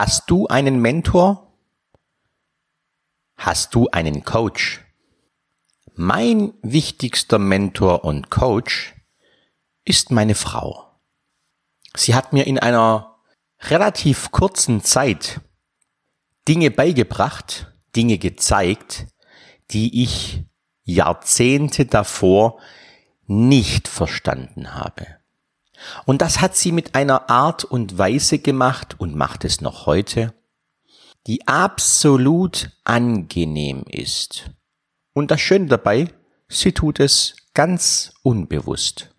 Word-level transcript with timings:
Hast 0.00 0.30
du 0.30 0.46
einen 0.46 0.80
Mentor? 0.80 1.56
Hast 3.36 3.74
du 3.74 3.88
einen 3.88 4.22
Coach? 4.22 4.84
Mein 5.96 6.54
wichtigster 6.62 7.40
Mentor 7.40 8.04
und 8.04 8.30
Coach 8.30 8.94
ist 9.84 10.12
meine 10.12 10.36
Frau. 10.36 10.88
Sie 11.96 12.14
hat 12.14 12.32
mir 12.32 12.46
in 12.46 12.60
einer 12.60 13.16
relativ 13.62 14.30
kurzen 14.30 14.84
Zeit 14.84 15.40
Dinge 16.46 16.70
beigebracht, 16.70 17.72
Dinge 17.96 18.18
gezeigt, 18.18 19.08
die 19.72 20.04
ich 20.04 20.44
Jahrzehnte 20.84 21.86
davor 21.86 22.60
nicht 23.26 23.88
verstanden 23.88 24.74
habe. 24.74 25.17
Und 26.06 26.22
das 26.22 26.40
hat 26.40 26.56
sie 26.56 26.72
mit 26.72 26.94
einer 26.94 27.30
Art 27.30 27.64
und 27.64 27.98
Weise 27.98 28.38
gemacht 28.38 28.96
und 28.98 29.14
macht 29.14 29.44
es 29.44 29.60
noch 29.60 29.86
heute, 29.86 30.34
die 31.26 31.46
absolut 31.46 32.70
angenehm 32.84 33.84
ist. 33.88 34.50
Und 35.12 35.30
das 35.30 35.40
Schöne 35.40 35.66
dabei, 35.66 36.08
sie 36.48 36.72
tut 36.72 37.00
es 37.00 37.36
ganz 37.54 38.12
unbewusst. 38.22 39.10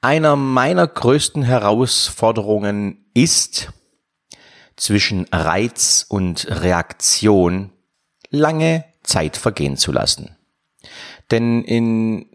Einer 0.00 0.36
meiner 0.36 0.86
größten 0.86 1.42
Herausforderungen 1.42 3.06
ist, 3.14 3.72
zwischen 4.76 5.26
Reiz 5.30 6.04
und 6.08 6.46
Reaktion 6.48 7.72
lange 8.30 8.84
Zeit 9.02 9.36
vergehen 9.36 9.76
zu 9.76 9.92
lassen. 9.92 10.36
Denn 11.30 11.62
in 11.62 12.31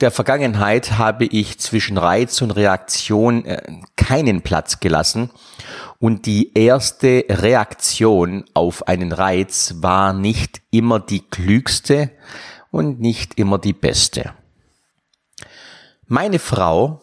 der 0.00 0.10
Vergangenheit 0.10 0.98
habe 0.98 1.24
ich 1.24 1.58
zwischen 1.58 1.98
Reiz 1.98 2.42
und 2.42 2.52
Reaktion 2.52 3.44
äh, 3.44 3.62
keinen 3.96 4.42
Platz 4.42 4.80
gelassen 4.80 5.30
und 5.98 6.26
die 6.26 6.52
erste 6.54 7.24
Reaktion 7.28 8.44
auf 8.54 8.86
einen 8.88 9.12
Reiz 9.12 9.74
war 9.78 10.12
nicht 10.12 10.62
immer 10.70 11.00
die 11.00 11.20
klügste 11.20 12.10
und 12.70 13.00
nicht 13.00 13.38
immer 13.38 13.58
die 13.58 13.72
beste. 13.72 14.32
Meine 16.06 16.38
Frau 16.38 17.00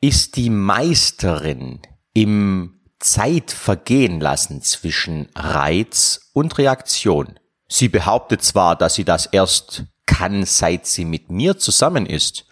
ist 0.00 0.36
die 0.36 0.50
Meisterin 0.50 1.80
im 2.12 2.80
Zeit 2.98 3.50
vergehen 3.50 4.20
lassen 4.20 4.62
zwischen 4.62 5.28
Reiz 5.34 6.30
und 6.32 6.58
Reaktion. 6.58 7.38
Sie 7.68 7.88
behauptet 7.88 8.42
zwar, 8.42 8.76
dass 8.76 8.94
sie 8.94 9.04
das 9.04 9.26
erst 9.26 9.84
kann, 10.06 10.44
seit 10.44 10.86
sie 10.86 11.04
mit 11.04 11.30
mir 11.30 11.58
zusammen 11.58 12.06
ist, 12.06 12.46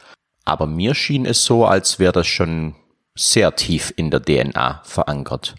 aber 0.45 0.67
mir 0.67 0.95
schien 0.95 1.25
es 1.27 1.45
so, 1.45 1.65
als 1.65 1.99
wäre 1.99 2.13
das 2.13 2.27
schon 2.27 2.75
sehr 3.15 3.55
tief 3.57 3.93
in 3.97 4.11
der 4.11 4.23
DNA 4.23 4.83
verankert. 4.85 5.55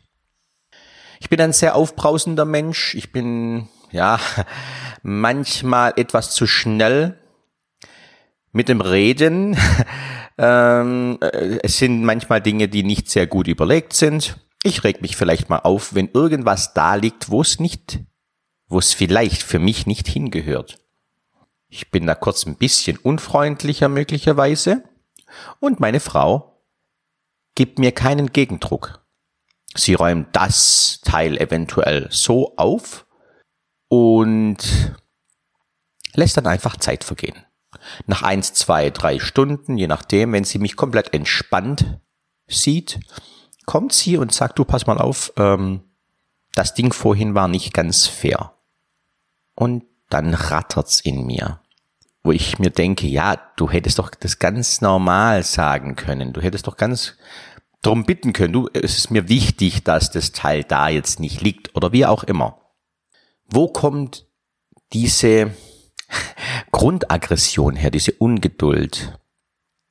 Ich 1.20 1.30
bin 1.30 1.42
ein 1.42 1.54
sehr 1.54 1.76
aufbrausender 1.76 2.46
Mensch. 2.46 2.94
Ich 2.96 3.12
bin, 3.12 3.68
ja, 3.92 4.20
manchmal 5.02 5.94
etwas 5.96 6.36
zu 6.36 6.46
schnell 6.46 7.20
mit 8.52 8.70
dem 8.70 8.82
Reden. 8.82 9.58
ähm, 10.38 11.18
äh, 11.22 11.60
es 11.64 11.78
sind 11.78 12.04
manchmal 12.04 12.42
Dinge, 12.42 12.68
die 12.68 12.84
nicht 12.84 13.10
sehr 13.10 13.28
gut 13.28 13.48
überlegt 13.48 13.94
sind. 13.94 14.38
Ich 14.64 14.84
reg 14.84 15.02
mich 15.02 15.16
vielleicht 15.16 15.50
mal 15.50 15.60
auf, 15.60 15.96
wenn 15.96 16.10
irgendwas 16.14 16.74
da 16.74 16.96
liegt, 16.96 17.30
wo 17.30 17.42
es 17.42 17.60
nicht, 17.60 18.00
wo 18.68 18.80
es 18.80 18.94
vielleicht 18.94 19.44
für 19.44 19.60
mich 19.60 19.86
nicht 19.86 20.08
hingehört. 20.08 20.85
Ich 21.68 21.92
bin 21.92 22.06
da 22.06 22.16
kurz 22.16 22.46
ein 22.46 22.56
bisschen 22.56 22.98
unfreundlicher 22.98 23.90
möglicherweise 23.90 24.84
und 25.60 25.80
meine 25.80 26.00
Frau 26.00 26.62
gibt 27.56 27.80
mir 27.80 27.92
keinen 27.92 28.32
Gegendruck. 28.32 29.06
Sie 29.76 29.94
räumt 29.94 30.28
das 30.34 31.02
Teil 31.04 31.38
eventuell 31.38 32.08
so 32.12 32.56
auf 32.56 33.06
und 33.88 34.58
lässt 36.14 36.38
dann 36.38 36.48
einfach 36.48 36.78
Zeit 36.78 37.04
vergehen. 37.04 37.46
Nach 38.08 38.22
eins, 38.24 38.54
zwei, 38.54 38.90
drei 38.90 39.20
Stunden, 39.20 39.78
je 39.78 39.88
nachdem, 39.88 40.32
wenn 40.32 40.44
sie 40.44 40.60
mich 40.60 40.76
komplett 40.76 41.14
entspannt 41.14 42.00
sieht, 42.48 43.00
kommt 43.66 43.94
sie 43.94 44.18
und 44.18 44.32
sagt, 44.32 44.58
du 44.60 44.66
pass 44.66 44.88
mal 44.88 44.98
auf, 44.98 45.34
ähm, 45.38 45.84
das 46.54 46.74
Ding 46.74 46.94
vorhin 46.94 47.36
war 47.36 47.48
nicht 47.48 47.74
ganz 47.74 48.08
fair. 48.08 48.54
Und 49.56 49.84
dann 50.10 50.34
rattert's 50.34 51.00
in 51.00 51.26
mir. 51.26 51.60
Wo 52.24 52.32
ich 52.32 52.58
mir 52.60 52.72
denke, 52.72 53.08
ja, 53.08 53.38
du 53.56 53.70
hättest 53.70 54.00
doch 54.00 54.10
das 54.10 54.40
ganz 54.40 54.82
normal 54.82 55.44
sagen 55.44 55.96
können. 55.96 56.34
Du 56.34 56.42
hättest 56.42 56.68
doch 56.68 56.78
ganz 56.78 57.18
drum 57.82 58.06
bitten 58.06 58.34
können. 58.34 58.54
Du, 58.54 58.70
es 58.74 58.98
ist 58.98 59.12
mir 59.12 59.30
wichtig, 59.30 59.84
dass 59.84 60.12
das 60.12 60.32
Teil 60.32 60.64
da 60.64 60.90
jetzt 60.90 61.20
nicht 61.20 61.42
liegt 61.42 61.76
oder 61.76 61.92
wie 61.92 62.06
auch 62.06 62.24
immer. 62.24 62.60
Wo 63.46 63.68
kommt 63.68 64.26
diese 64.94 65.52
Grundaggression 66.72 67.76
her, 67.76 67.92
diese 67.92 68.14
Ungeduld? 68.14 69.20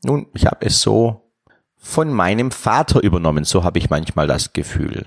Nun, 0.04 0.26
ich 0.34 0.46
habe 0.46 0.66
es 0.66 0.80
so 0.80 1.32
von 1.76 2.12
meinem 2.12 2.50
Vater 2.50 3.02
übernommen, 3.02 3.44
so 3.44 3.62
habe 3.62 3.78
ich 3.78 3.90
manchmal 3.90 4.26
das 4.26 4.52
Gefühl. 4.52 5.06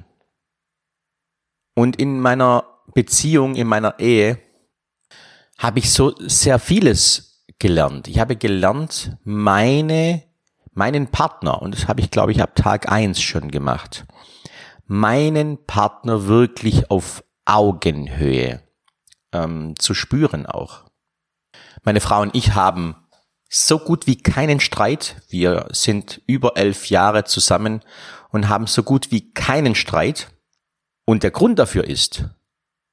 Und 1.76 1.98
in 1.98 2.20
meiner 2.20 2.66
Beziehung, 2.94 3.56
in 3.56 3.68
meiner 3.68 4.00
Ehe, 4.00 4.40
habe 5.58 5.80
ich 5.80 5.92
so 5.92 6.14
sehr 6.20 6.60
vieles 6.60 7.44
gelernt. 7.60 8.08
Ich 8.08 8.20
habe 8.20 8.36
gelernt, 8.36 9.18
meine, 9.24 10.24
meinen 10.74 11.08
Partner, 11.08 11.62
und 11.62 11.74
das 11.74 11.88
habe 11.88 12.02
ich, 12.02 12.12
glaube 12.12 12.32
ich, 12.32 12.42
ab 12.42 12.56
Tag 12.56 12.92
eins 12.92 13.22
schon 13.22 13.50
gemacht, 13.50 14.06
meinen 14.86 15.66
Partner 15.66 16.28
wirklich 16.28 16.92
auf 16.92 17.24
Augenhöhe 17.46 18.62
ähm, 19.32 19.74
zu 19.78 19.94
spüren 19.94 20.46
auch. 20.46 20.84
Meine 21.84 22.02
Frau 22.02 22.22
und 22.22 22.36
ich 22.36 22.54
haben 22.54 22.96
so 23.50 23.80
gut 23.80 24.08
wie 24.08 24.18
keinen 24.18 24.60
Streit. 24.60 25.22
Wir 25.30 25.68
sind 25.72 26.22
über 26.28 26.58
elf 26.58 26.90
Jahre 26.90 27.24
zusammen 27.24 27.82
und 28.30 28.50
haben 28.50 28.68
so 28.68 28.84
gut 28.84 29.12
wie 29.12 29.32
keinen 29.34 29.76
Streit. 29.76 30.28
Und 31.06 31.24
der 31.24 31.32
Grund 31.32 31.58
dafür 31.58 31.86
ist, 31.86 32.26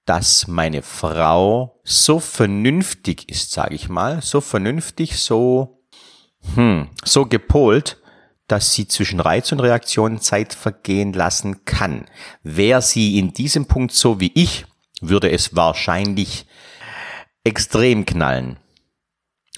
dass 0.04 0.46
meine 0.46 0.82
Frau 0.82 1.80
so 1.82 2.20
vernünftig 2.20 3.28
ist, 3.28 3.52
sage 3.52 3.74
ich 3.74 3.88
mal, 3.88 4.20
so 4.22 4.40
vernünftig, 4.40 5.18
so 5.18 5.74
hm, 6.54 6.88
so 7.04 7.26
gepolt, 7.26 7.98
dass 8.46 8.74
sie 8.74 8.86
zwischen 8.86 9.20
Reiz 9.20 9.50
und 9.52 9.60
Reaktion 9.60 10.20
Zeit 10.20 10.52
vergehen 10.52 11.12
lassen 11.12 11.64
kann. 11.64 12.06
Wäre 12.42 12.82
sie 12.82 13.18
in 13.18 13.32
diesem 13.32 13.66
Punkt 13.66 13.92
so 13.92 14.20
wie 14.20 14.32
ich, 14.34 14.66
würde 15.00 15.30
es 15.30 15.56
wahrscheinlich 15.56 16.46
extrem 17.42 18.04
knallen. 18.04 18.58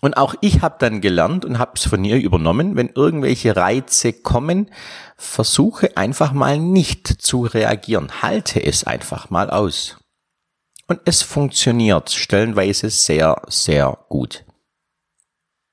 Und 0.02 0.16
auch 0.16 0.34
ich 0.40 0.60
habe 0.60 0.76
dann 0.78 1.00
gelernt 1.00 1.44
und 1.44 1.58
habe 1.58 1.72
es 1.74 1.86
von 1.86 2.04
ihr 2.04 2.16
übernommen, 2.16 2.76
wenn 2.76 2.90
irgendwelche 2.90 3.56
Reize 3.56 4.12
kommen, 4.12 4.70
versuche 5.16 5.96
einfach 5.96 6.32
mal 6.32 6.58
nicht 6.58 7.08
zu 7.08 7.42
reagieren. 7.42 8.22
Halte 8.22 8.62
es 8.62 8.84
einfach 8.84 9.30
mal 9.30 9.50
aus. 9.50 9.96
Und 10.86 11.00
es 11.04 11.22
funktioniert 11.22 12.10
stellenweise 12.10 12.90
sehr, 12.90 13.42
sehr 13.48 13.98
gut. 14.08 14.44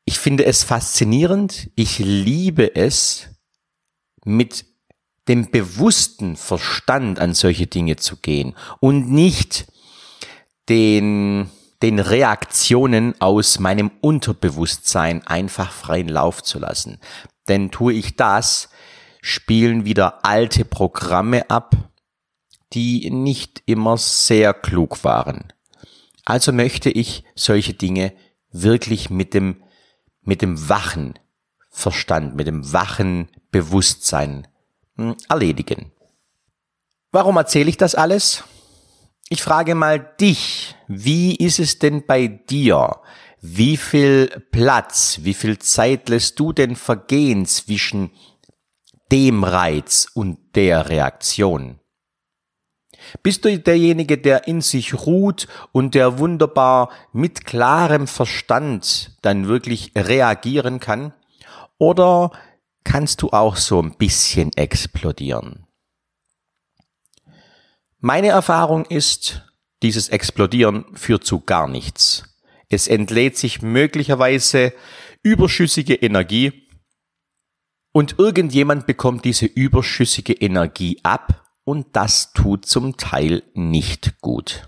Ich 0.06 0.18
finde 0.18 0.46
es 0.46 0.64
faszinierend. 0.64 1.70
Ich 1.76 2.00
liebe 2.00 2.76
es, 2.76 3.30
mit 4.26 4.66
dem 5.28 5.52
bewussten 5.52 6.36
Verstand 6.36 7.20
an 7.20 7.34
solche 7.34 7.68
Dinge 7.68 7.96
zu 7.98 8.18
gehen 8.18 8.56
und 8.80 9.10
nicht 9.12 9.68
den 10.70 11.50
den 11.84 12.00
Reaktionen 12.00 13.14
aus 13.20 13.60
meinem 13.60 13.92
Unterbewusstsein 14.00 15.28
einfach 15.28 15.74
freien 15.74 16.08
Lauf 16.08 16.42
zu 16.42 16.58
lassen. 16.58 16.98
Denn 17.50 17.72
tue 17.72 17.92
ich 17.92 18.16
das, 18.16 18.70
spielen 19.22 19.84
wieder 19.84 20.24
alte 20.24 20.64
Programme 20.64 21.50
ab, 21.50 21.76
die 22.74 23.10
nicht 23.12 23.64
immer 23.66 23.98
sehr 23.98 24.54
klug 24.54 25.04
waren. 25.04 25.54
Also 26.26 26.52
möchte 26.52 26.90
ich 26.90 27.24
solche 27.36 27.74
Dinge 27.74 28.14
wirklich 28.52 29.10
mit 29.10 29.34
dem, 29.34 29.64
mit 30.22 30.42
dem 30.42 30.70
wachen 30.70 31.20
Verstand, 31.70 32.36
mit 32.36 32.48
dem 32.48 32.72
wachen 32.72 33.30
Bewusstsein 33.52 34.48
hm, 34.96 35.16
erledigen. 35.28 35.92
Warum 37.12 37.38
erzähle 37.38 37.70
ich 37.70 37.78
das 37.78 37.96
alles? 37.96 38.44
Ich 39.30 39.42
frage 39.42 39.76
mal 39.76 40.00
dich, 40.00 40.76
wie 40.88 41.36
ist 41.36 41.60
es 41.60 41.80
denn 41.80 42.06
bei 42.06 42.28
dir? 42.28 43.00
Wie 43.42 43.78
viel 43.78 44.28
Platz, 44.52 45.20
wie 45.22 45.34
viel 45.34 45.58
Zeit 45.60 46.10
lässt 46.10 46.40
du 46.40 46.54
denn 46.54 46.76
vergehen 46.76 47.46
zwischen 47.46 48.12
dem 49.12 49.44
Reiz 49.44 50.08
und 50.14 50.56
der 50.56 50.90
Reaktion? 50.90 51.80
Bist 53.22 53.46
du 53.46 53.58
derjenige, 53.58 54.18
der 54.18 54.48
in 54.48 54.62
sich 54.62 54.94
ruht 55.06 55.48
und 55.72 55.96
der 55.96 56.20
wunderbar 56.20 56.90
mit 57.12 57.46
klarem 57.46 58.08
Verstand 58.08 59.18
dann 59.22 59.48
wirklich 59.48 59.92
reagieren 59.96 60.80
kann? 60.80 61.14
Oder 61.78 62.32
kannst 62.84 63.22
du 63.22 63.30
auch 63.30 63.56
so 63.56 63.82
ein 63.82 63.96
bisschen 63.98 64.52
explodieren? 64.56 65.66
Meine 68.00 68.30
Erfahrung 68.30 68.86
ist, 68.86 69.44
dieses 69.82 70.10
Explodieren 70.10 70.86
führt 70.94 71.26
zu 71.26 71.42
gar 71.42 71.68
nichts. 71.68 72.24
Es 72.70 72.88
entlädt 72.88 73.38
sich 73.38 73.62
möglicherweise 73.62 74.74
überschüssige 75.22 75.96
Energie 75.96 76.68
und 77.92 78.18
irgendjemand 78.18 78.88
bekommt 78.88 79.24
diese 79.24 79.46
überschüssige 79.46 80.34
Energie 80.34 81.00
ab 81.04 81.43
und 81.64 81.88
das 81.94 82.34
tut 82.34 82.66
zum 82.66 82.98
Teil 82.98 83.44
nicht 83.54 84.22
gut. 84.22 84.68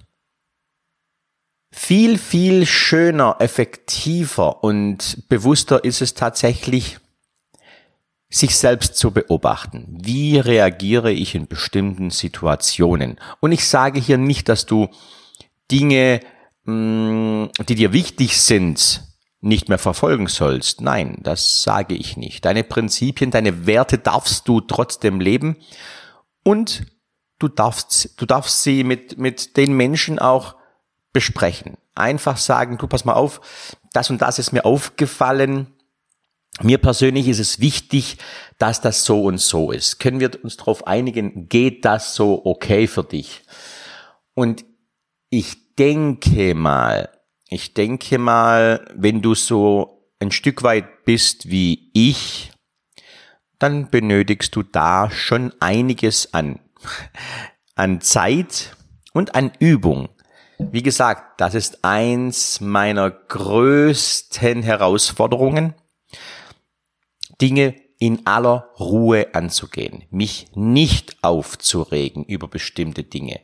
Viel, 1.71 2.17
viel 2.17 2.65
schöner, 2.65 3.35
effektiver 3.39 4.63
und 4.63 5.27
bewusster 5.27 5.83
ist 5.83 6.01
es 6.01 6.13
tatsächlich, 6.13 6.99
sich 8.29 8.57
selbst 8.57 8.95
zu 8.95 9.11
beobachten. 9.11 9.97
Wie 10.01 10.39
reagiere 10.39 11.11
ich 11.11 11.35
in 11.35 11.47
bestimmten 11.47 12.11
Situationen? 12.11 13.19
Und 13.39 13.51
ich 13.51 13.67
sage 13.67 13.99
hier 13.99 14.17
nicht, 14.17 14.49
dass 14.49 14.65
du 14.65 14.87
Dinge, 15.69 16.21
mm, 16.63 17.45
die 17.67 17.75
dir 17.75 17.93
wichtig 17.93 18.41
sind, 18.41 19.03
nicht 19.41 19.69
mehr 19.69 19.77
verfolgen 19.77 20.27
sollst. 20.27 20.81
Nein, 20.81 21.19
das 21.21 21.61
sage 21.61 21.93
ich 21.93 22.17
nicht. 22.17 22.45
Deine 22.45 22.63
Prinzipien, 22.63 23.31
deine 23.31 23.67
Werte 23.67 23.97
darfst 23.97 24.47
du 24.47 24.61
trotzdem 24.61 25.19
leben 25.19 25.57
und 26.45 26.85
du 27.39 27.47
darfst, 27.47 28.21
du 28.21 28.25
darfst 28.25 28.63
sie 28.63 28.83
mit, 28.83 29.17
mit 29.17 29.57
den 29.57 29.73
Menschen 29.73 30.19
auch 30.19 30.55
besprechen. 31.11 31.77
Einfach 31.95 32.37
sagen, 32.37 32.77
du 32.77 32.87
pass 32.87 33.03
mal 33.03 33.13
auf, 33.13 33.41
das 33.93 34.09
und 34.09 34.21
das 34.21 34.39
ist 34.39 34.53
mir 34.53 34.65
aufgefallen. 34.65 35.67
Mir 36.61 36.77
persönlich 36.77 37.27
ist 37.27 37.39
es 37.39 37.59
wichtig, 37.59 38.17
dass 38.57 38.79
das 38.79 39.03
so 39.03 39.23
und 39.23 39.39
so 39.39 39.71
ist. 39.71 39.99
Können 39.99 40.19
wir 40.19 40.31
uns 40.43 40.55
darauf 40.55 40.87
einigen, 40.87 41.49
geht 41.49 41.83
das 41.83 42.15
so 42.15 42.45
okay 42.45 42.87
für 42.87 43.03
dich? 43.03 43.43
Und 44.33 44.63
ich 45.29 45.75
denke 45.75 46.55
mal, 46.55 47.09
ich 47.49 47.73
denke 47.73 48.17
mal, 48.17 48.85
wenn 48.95 49.21
du 49.21 49.35
so 49.35 50.11
ein 50.19 50.31
Stück 50.31 50.63
weit 50.63 51.05
bist 51.05 51.49
wie 51.49 51.91
ich, 51.93 52.51
dann 53.65 53.89
benötigst 53.89 54.55
du 54.55 54.61
da 54.61 55.09
schon 55.09 55.51
einiges 55.59 56.35
an, 56.35 56.59
an 57.73 57.99
Zeit 57.99 58.77
und 59.11 59.33
an 59.33 59.53
Übung. 59.57 60.09
Wie 60.59 60.83
gesagt, 60.83 61.41
das 61.41 61.55
ist 61.55 61.83
eins 61.83 62.61
meiner 62.61 63.09
größten 63.09 64.61
Herausforderungen, 64.61 65.73
Dinge 67.41 67.73
in 67.97 68.27
aller 68.27 68.69
Ruhe 68.79 69.33
anzugehen, 69.33 70.03
mich 70.11 70.45
nicht 70.53 71.17
aufzuregen 71.23 72.23
über 72.23 72.47
bestimmte 72.47 73.01
Dinge. 73.01 73.39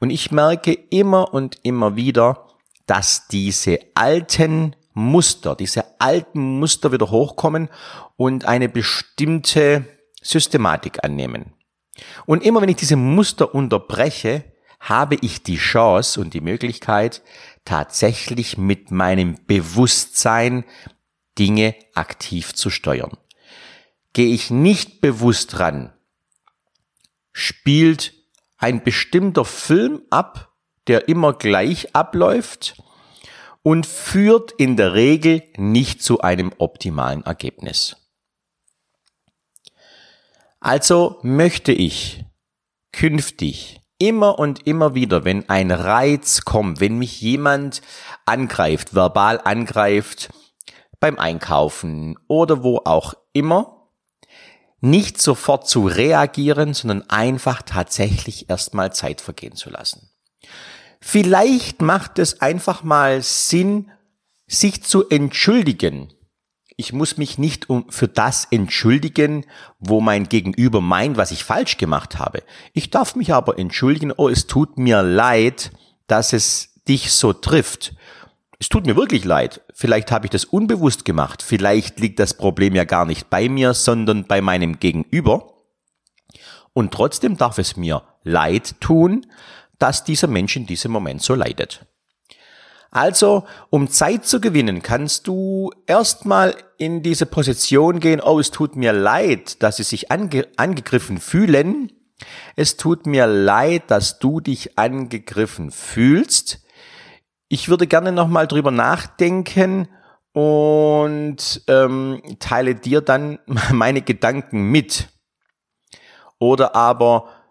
Und 0.00 0.10
ich 0.10 0.30
merke 0.30 0.74
immer 0.74 1.32
und 1.32 1.60
immer 1.62 1.96
wieder, 1.96 2.46
dass 2.84 3.26
diese 3.26 3.78
alten 3.94 4.76
Muster, 4.94 5.54
diese 5.54 6.00
alten 6.00 6.58
Muster 6.58 6.92
wieder 6.92 7.10
hochkommen 7.10 7.68
und 8.16 8.44
eine 8.44 8.68
bestimmte 8.68 9.84
Systematik 10.20 11.04
annehmen. 11.04 11.54
Und 12.26 12.42
immer 12.42 12.60
wenn 12.62 12.68
ich 12.68 12.76
diese 12.76 12.96
Muster 12.96 13.54
unterbreche, 13.54 14.44
habe 14.80 15.16
ich 15.20 15.42
die 15.42 15.56
Chance 15.56 16.20
und 16.20 16.34
die 16.34 16.40
Möglichkeit, 16.40 17.22
tatsächlich 17.64 18.58
mit 18.58 18.90
meinem 18.90 19.38
Bewusstsein 19.46 20.64
Dinge 21.38 21.74
aktiv 21.94 22.54
zu 22.54 22.68
steuern. 22.70 23.16
Gehe 24.12 24.34
ich 24.34 24.50
nicht 24.50 25.00
bewusst 25.00 25.58
ran, 25.60 25.92
spielt 27.32 28.12
ein 28.58 28.84
bestimmter 28.84 29.44
Film 29.44 30.02
ab, 30.10 30.52
der 30.86 31.08
immer 31.08 31.32
gleich 31.32 31.94
abläuft 31.94 32.76
und 33.62 33.86
führt 33.86 34.52
in 34.52 34.76
der 34.76 34.94
Regel 34.94 35.42
nicht 35.56 36.02
zu 36.02 36.20
einem 36.20 36.52
optimalen 36.58 37.24
Ergebnis. 37.24 37.96
Also 40.60 41.18
möchte 41.22 41.72
ich 41.72 42.24
künftig 42.92 43.80
immer 43.98 44.38
und 44.38 44.66
immer 44.66 44.94
wieder, 44.94 45.24
wenn 45.24 45.48
ein 45.48 45.70
Reiz 45.70 46.44
kommt, 46.44 46.80
wenn 46.80 46.98
mich 46.98 47.20
jemand 47.20 47.82
angreift, 48.26 48.94
verbal 48.94 49.40
angreift, 49.42 50.30
beim 50.98 51.18
Einkaufen 51.18 52.18
oder 52.28 52.62
wo 52.62 52.78
auch 52.84 53.14
immer, 53.32 53.88
nicht 54.80 55.20
sofort 55.22 55.68
zu 55.68 55.86
reagieren, 55.86 56.74
sondern 56.74 57.08
einfach 57.08 57.62
tatsächlich 57.62 58.50
erstmal 58.50 58.92
Zeit 58.92 59.20
vergehen 59.20 59.54
zu 59.54 59.70
lassen. 59.70 60.10
Vielleicht 61.02 61.82
macht 61.82 62.18
es 62.18 62.40
einfach 62.40 62.82
mal 62.82 63.20
Sinn, 63.20 63.90
sich 64.46 64.82
zu 64.82 65.08
entschuldigen 65.10 66.08
ich 66.76 66.92
muss 66.92 67.16
mich 67.16 67.38
nicht 67.38 67.70
um, 67.70 67.88
für 67.90 68.08
das 68.08 68.48
entschuldigen, 68.50 69.46
wo 69.78 70.00
mein 70.00 70.28
Gegenüber 70.28 70.80
meint, 70.80 71.16
was 71.16 71.30
ich 71.30 71.44
falsch 71.44 71.76
gemacht 71.76 72.18
habe. 72.18 72.42
Ich 72.72 72.90
darf 72.90 73.14
mich 73.14 73.32
aber 73.32 73.58
entschuldigen, 73.58 74.12
oh, 74.16 74.28
es 74.28 74.46
tut 74.46 74.78
mir 74.78 75.02
leid, 75.02 75.70
dass 76.06 76.32
es 76.32 76.74
dich 76.88 77.12
so 77.12 77.32
trifft. 77.32 77.94
Es 78.58 78.68
tut 78.68 78.86
mir 78.86 78.96
wirklich 78.96 79.24
leid. 79.24 79.60
Vielleicht 79.74 80.10
habe 80.10 80.26
ich 80.26 80.30
das 80.30 80.44
unbewusst 80.44 81.04
gemacht. 81.04 81.42
Vielleicht 81.42 82.00
liegt 82.00 82.18
das 82.18 82.34
Problem 82.34 82.74
ja 82.74 82.84
gar 82.84 83.04
nicht 83.04 83.28
bei 83.30 83.48
mir, 83.48 83.74
sondern 83.74 84.26
bei 84.26 84.40
meinem 84.40 84.78
Gegenüber. 84.78 85.52
Und 86.72 86.92
trotzdem 86.92 87.36
darf 87.36 87.58
es 87.58 87.76
mir 87.76 88.02
leid 88.24 88.80
tun, 88.80 89.26
dass 89.82 90.04
dieser 90.04 90.28
Mensch 90.28 90.54
in 90.54 90.66
diesem 90.66 90.92
Moment 90.92 91.22
so 91.22 91.34
leidet. 91.34 91.84
Also, 92.92 93.44
um 93.70 93.88
Zeit 93.88 94.26
zu 94.26 94.40
gewinnen, 94.40 94.82
kannst 94.82 95.26
du 95.26 95.72
erstmal 95.86 96.54
in 96.76 97.02
diese 97.02 97.26
Position 97.26 97.98
gehen, 97.98 98.20
oh, 98.20 98.38
es 98.38 98.50
tut 98.50 98.76
mir 98.76 98.92
leid, 98.92 99.62
dass 99.62 99.78
sie 99.78 99.82
sich 99.82 100.12
ange 100.12 100.46
angegriffen 100.56 101.18
fühlen. 101.18 101.90
Es 102.54 102.76
tut 102.76 103.06
mir 103.06 103.26
leid, 103.26 103.90
dass 103.90 104.18
du 104.18 104.40
dich 104.40 104.78
angegriffen 104.78 105.70
fühlst. 105.70 106.60
Ich 107.48 107.68
würde 107.68 107.86
gerne 107.86 108.12
nochmal 108.12 108.46
drüber 108.46 108.70
nachdenken 108.70 109.88
und 110.32 111.62
ähm, 111.66 112.22
teile 112.38 112.74
dir 112.74 113.00
dann 113.00 113.38
meine 113.72 114.02
Gedanken 114.02 114.70
mit. 114.70 115.08
Oder 116.38 116.76
aber 116.76 117.41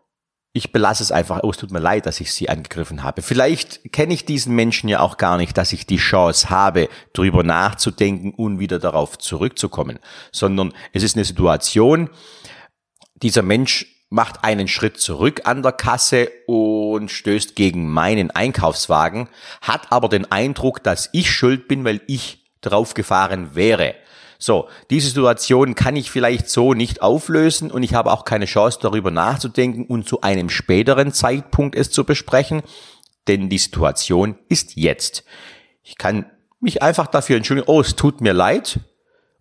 ich 0.54 0.74
belasse 0.74 1.02
es 1.02 1.12
einfach, 1.12 1.40
oh, 1.44 1.52
es 1.52 1.58
tut 1.58 1.72
mir 1.72 1.80
leid, 1.80 2.06
dass 2.06 2.20
ich 2.20 2.34
sie 2.34 2.50
angegriffen 2.50 3.04
habe. 3.04 3.22
Vielleicht 3.22 3.94
kenne 3.94 4.14
ich 4.14 4.26
diesen 4.26 4.54
Menschen 4.54 4.90
ja 4.90 5.00
auch 5.00 5.18
gar 5.18 5.38
nicht, 5.38 5.58
dass 5.58 5.72
ich 5.72 5.86
die 5.86 5.98
Chance 5.98 6.50
habe, 6.50 6.90
drüber 7.14 7.44
nachzudenken 7.44 8.34
und 8.34 8.60
wieder 8.60 8.78
darauf 8.78 9.18
zurückzukommen, 9.18 10.00
sondern 10.32 10.74
es 10.92 11.04
ist 11.04 11.16
eine 11.16 11.26
Situation, 11.26 12.10
dieser 13.16 13.44
Mensch 13.44 13.86
macht 14.10 14.44
einen 14.44 14.68
Schritt 14.68 15.00
zurück 15.00 15.42
an 15.46 15.64
der 15.64 15.72
Kasse 15.72 16.30
und 16.48 17.10
stößt 17.10 17.56
gegen 17.56 17.90
meinen 17.90 18.30
Einkaufswagen, 18.30 19.30
hat 19.62 19.92
aber 19.92 20.10
den 20.10 20.30
Eindruck, 20.30 20.84
dass 20.84 21.10
ich 21.14 21.32
schuld 21.32 21.70
bin, 21.70 21.86
weil 21.86 22.02
ich 22.08 22.52
draufgefahren 22.60 23.56
wäre. 23.56 23.96
So, 24.44 24.68
diese 24.90 25.10
Situation 25.10 25.76
kann 25.76 25.96
ich 25.96 26.10
vielleicht 26.10 26.50
so 26.50 26.74
nicht 26.74 27.04
auflösen 27.04 27.70
und 27.70 27.84
ich 27.84 27.94
habe 27.94 28.12
auch 28.12 28.26
keine 28.26 28.46
Chance 28.46 28.80
darüber 28.82 29.12
nachzudenken 29.12 29.86
und 29.86 30.10
zu 30.10 30.22
einem 30.22 30.50
späteren 30.50 31.14
Zeitpunkt 31.14 31.76
es 31.76 31.92
zu 31.92 32.06
besprechen, 32.06 32.64
denn 33.28 33.50
die 33.50 33.60
Situation 33.60 34.40
ist 34.50 34.76
jetzt. 34.76 35.26
Ich 35.84 35.96
kann 35.96 36.26
mich 36.60 36.82
einfach 36.82 37.06
dafür 37.06 37.38
entschuldigen, 37.38 37.70
oh, 37.70 37.82
es 37.82 37.96
tut 37.96 38.20
mir 38.20 38.34
leid, 38.34 38.80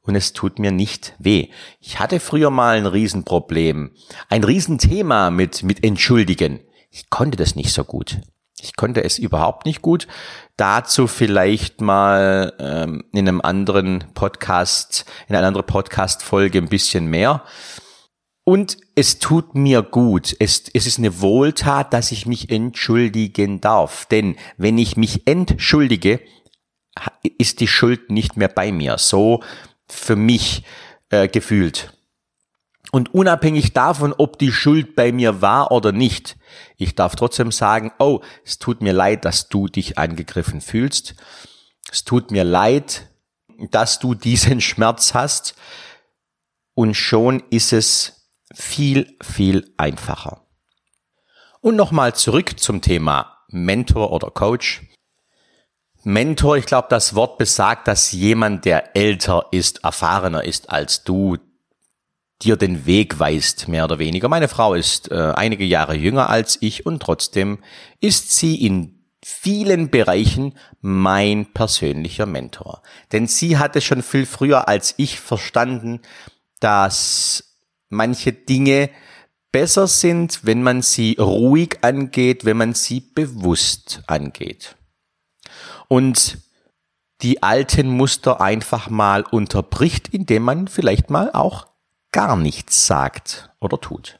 und 0.02 0.16
es 0.16 0.32
tut 0.34 0.58
mir 0.58 0.72
nicht 0.72 1.14
weh. 1.18 1.48
Ich 1.80 1.98
hatte 1.98 2.20
früher 2.20 2.50
mal 2.50 2.76
ein 2.76 2.86
Riesenproblem, 2.86 3.92
ein 4.28 4.44
Riesenthema 4.44 5.30
mit, 5.30 5.62
mit 5.62 5.82
Entschuldigen. 5.84 6.60
Ich 6.90 7.08
konnte 7.08 7.36
das 7.36 7.54
nicht 7.54 7.72
so 7.72 7.84
gut. 7.84 8.18
Ich 8.62 8.76
konnte 8.76 9.04
es 9.04 9.18
überhaupt 9.18 9.66
nicht 9.66 9.82
gut. 9.82 10.06
Dazu 10.56 11.06
vielleicht 11.06 11.80
mal 11.80 12.52
ähm, 12.58 13.04
in 13.12 13.28
einem 13.28 13.40
anderen 13.40 14.04
Podcast, 14.14 15.04
in 15.28 15.34
einer 15.34 15.46
anderen 15.46 15.66
Podcast-Folge 15.66 16.58
ein 16.58 16.68
bisschen 16.68 17.06
mehr. 17.06 17.44
Und 18.44 18.78
es 18.94 19.18
tut 19.18 19.54
mir 19.54 19.82
gut. 19.82 20.34
Es, 20.38 20.64
es 20.74 20.86
ist 20.86 20.98
eine 20.98 21.20
Wohltat, 21.20 21.92
dass 21.92 22.10
ich 22.10 22.26
mich 22.26 22.50
entschuldigen 22.50 23.60
darf. 23.60 24.06
Denn 24.06 24.36
wenn 24.56 24.78
ich 24.78 24.96
mich 24.96 25.26
entschuldige, 25.26 26.20
ist 27.38 27.60
die 27.60 27.68
Schuld 27.68 28.10
nicht 28.10 28.36
mehr 28.36 28.48
bei 28.48 28.72
mir. 28.72 28.98
So 28.98 29.42
für 29.88 30.16
mich 30.16 30.64
äh, 31.10 31.28
gefühlt. 31.28 31.92
Und 32.92 33.14
unabhängig 33.14 33.72
davon, 33.72 34.12
ob 34.16 34.38
die 34.38 34.52
Schuld 34.52 34.96
bei 34.96 35.12
mir 35.12 35.40
war 35.40 35.70
oder 35.70 35.92
nicht, 35.92 36.36
ich 36.76 36.94
darf 36.94 37.14
trotzdem 37.14 37.52
sagen, 37.52 37.92
oh, 37.98 38.20
es 38.44 38.58
tut 38.58 38.80
mir 38.82 38.92
leid, 38.92 39.24
dass 39.24 39.48
du 39.48 39.68
dich 39.68 39.98
angegriffen 39.98 40.60
fühlst. 40.60 41.14
Es 41.90 42.04
tut 42.04 42.30
mir 42.30 42.44
leid, 42.44 43.08
dass 43.70 43.98
du 43.98 44.14
diesen 44.14 44.60
Schmerz 44.60 45.14
hast. 45.14 45.54
Und 46.74 46.94
schon 46.94 47.42
ist 47.50 47.72
es 47.72 48.28
viel, 48.52 49.16
viel 49.22 49.72
einfacher. 49.76 50.46
Und 51.60 51.76
nochmal 51.76 52.14
zurück 52.14 52.58
zum 52.58 52.80
Thema 52.80 53.36
Mentor 53.48 54.12
oder 54.12 54.30
Coach. 54.30 54.82
Mentor, 56.02 56.56
ich 56.56 56.64
glaube, 56.64 56.88
das 56.88 57.14
Wort 57.14 57.36
besagt, 57.36 57.86
dass 57.86 58.12
jemand, 58.12 58.64
der 58.64 58.96
älter 58.96 59.46
ist, 59.50 59.84
erfahrener 59.84 60.42
ist 60.44 60.70
als 60.70 61.04
du, 61.04 61.36
dir 62.42 62.56
den 62.56 62.86
Weg 62.86 63.18
weist, 63.18 63.68
mehr 63.68 63.84
oder 63.84 63.98
weniger. 63.98 64.28
Meine 64.28 64.48
Frau 64.48 64.74
ist 64.74 65.10
äh, 65.10 65.32
einige 65.34 65.64
Jahre 65.64 65.94
jünger 65.94 66.30
als 66.30 66.58
ich 66.60 66.86
und 66.86 67.00
trotzdem 67.00 67.58
ist 68.00 68.32
sie 68.32 68.64
in 68.64 69.00
vielen 69.22 69.90
Bereichen 69.90 70.54
mein 70.80 71.52
persönlicher 71.52 72.26
Mentor. 72.26 72.82
Denn 73.12 73.26
sie 73.26 73.58
hatte 73.58 73.80
schon 73.80 74.02
viel 74.02 74.24
früher 74.24 74.68
als 74.68 74.94
ich 74.96 75.20
verstanden, 75.20 76.00
dass 76.60 77.58
manche 77.90 78.32
Dinge 78.32 78.90
besser 79.52 79.86
sind, 79.86 80.40
wenn 80.44 80.62
man 80.62 80.80
sie 80.80 81.16
ruhig 81.18 81.78
angeht, 81.82 82.44
wenn 82.44 82.56
man 82.56 82.74
sie 82.74 83.00
bewusst 83.00 84.02
angeht. 84.06 84.76
Und 85.88 86.38
die 87.22 87.42
alten 87.42 87.88
Muster 87.88 88.40
einfach 88.40 88.88
mal 88.88 89.22
unterbricht, 89.22 90.08
indem 90.08 90.44
man 90.44 90.68
vielleicht 90.68 91.10
mal 91.10 91.30
auch 91.32 91.66
gar 92.12 92.36
nichts 92.36 92.86
sagt 92.86 93.50
oder 93.60 93.80
tut. 93.80 94.18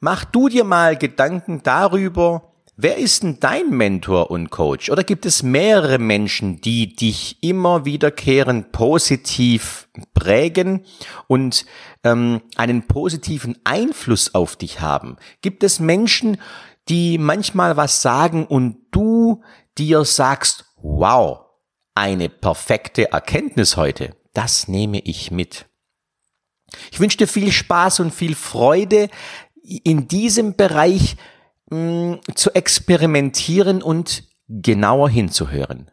Mach 0.00 0.24
du 0.24 0.48
dir 0.48 0.64
mal 0.64 0.96
Gedanken 0.96 1.62
darüber, 1.62 2.52
wer 2.76 2.98
ist 2.98 3.22
denn 3.22 3.40
dein 3.40 3.70
Mentor 3.70 4.30
und 4.30 4.50
Coach? 4.50 4.90
Oder 4.90 5.02
gibt 5.02 5.24
es 5.24 5.42
mehrere 5.42 5.98
Menschen, 5.98 6.60
die 6.60 6.94
dich 6.94 7.42
immer 7.42 7.84
wiederkehrend 7.84 8.72
positiv 8.72 9.88
prägen 10.12 10.84
und 11.26 11.64
ähm, 12.02 12.42
einen 12.56 12.86
positiven 12.86 13.58
Einfluss 13.64 14.34
auf 14.34 14.56
dich 14.56 14.80
haben? 14.80 15.16
Gibt 15.40 15.64
es 15.64 15.80
Menschen, 15.80 16.38
die 16.88 17.16
manchmal 17.16 17.76
was 17.76 18.02
sagen 18.02 18.46
und 18.46 18.76
du 18.90 19.42
dir 19.78 20.04
sagst, 20.04 20.66
wow, 20.82 21.46
eine 21.94 22.28
perfekte 22.28 23.10
Erkenntnis 23.10 23.76
heute, 23.76 24.16
das 24.34 24.68
nehme 24.68 25.00
ich 25.00 25.30
mit. 25.30 25.66
Ich 26.92 27.00
wünsche 27.00 27.18
dir 27.18 27.28
viel 27.28 27.52
Spaß 27.52 28.00
und 28.00 28.14
viel 28.14 28.34
Freude 28.34 29.08
in 29.62 30.08
diesem 30.08 30.56
Bereich 30.56 31.16
mh, 31.70 31.78
mm, 31.78 32.20
zu 32.34 32.54
experimentieren 32.54 33.82
und 33.82 34.24
genauer 34.48 35.08
hinzuhören. 35.08 35.90